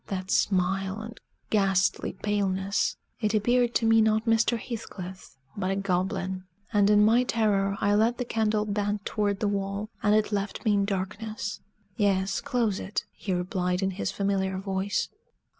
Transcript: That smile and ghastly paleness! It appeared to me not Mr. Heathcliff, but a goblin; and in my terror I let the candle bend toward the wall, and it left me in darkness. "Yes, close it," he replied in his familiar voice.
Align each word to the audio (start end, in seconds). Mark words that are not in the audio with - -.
That 0.07 0.31
smile 0.31 0.99
and 0.99 1.19
ghastly 1.51 2.13
paleness! 2.23 2.97
It 3.19 3.35
appeared 3.35 3.75
to 3.75 3.85
me 3.85 4.01
not 4.01 4.25
Mr. 4.25 4.57
Heathcliff, 4.57 5.37
but 5.55 5.69
a 5.69 5.75
goblin; 5.75 6.45
and 6.73 6.89
in 6.89 7.05
my 7.05 7.21
terror 7.21 7.77
I 7.79 7.93
let 7.93 8.17
the 8.17 8.25
candle 8.25 8.65
bend 8.65 9.05
toward 9.05 9.41
the 9.41 9.47
wall, 9.47 9.91
and 10.01 10.15
it 10.15 10.31
left 10.31 10.65
me 10.65 10.73
in 10.73 10.85
darkness. 10.85 11.59
"Yes, 11.97 12.41
close 12.41 12.79
it," 12.79 13.05
he 13.13 13.31
replied 13.31 13.83
in 13.83 13.91
his 13.91 14.09
familiar 14.09 14.57
voice. 14.57 15.07